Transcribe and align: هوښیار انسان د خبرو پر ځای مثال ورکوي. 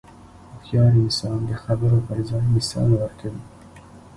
هوښیار 0.53 0.93
انسان 1.03 1.39
د 1.49 1.51
خبرو 1.63 1.99
پر 2.07 2.17
ځای 2.29 2.45
مثال 2.55 2.89
ورکوي. 2.95 3.43